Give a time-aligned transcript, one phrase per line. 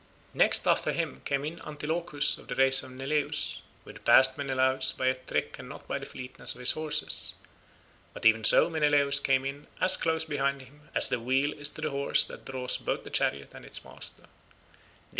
[0.33, 4.91] Next after him came in Antilochus of the race of Neleus, who had passed Menelaus
[4.93, 7.35] by a trick and not by the fleetness of his horses;
[8.11, 11.81] but even so Menelaus came in as close behind him as the wheel is to
[11.81, 14.23] the horse that draws both the chariot and its master.